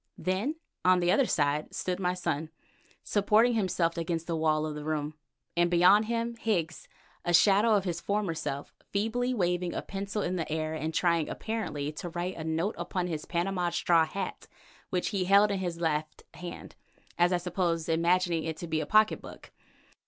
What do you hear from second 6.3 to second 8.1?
Higgs, a shadow of his